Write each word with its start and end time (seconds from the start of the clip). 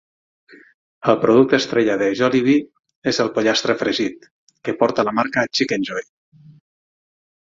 El 1.11 1.17
producte 1.25 1.57
estrella 1.63 1.97
de 2.01 2.07
Jollibee 2.21 2.63
és 3.11 3.19
el 3.25 3.29
pollastre 3.35 3.75
fregit, 3.81 4.25
que 4.69 4.75
porta 4.79 5.05
la 5.09 5.13
marca 5.21 5.47
Chickenjoy. 5.59 6.09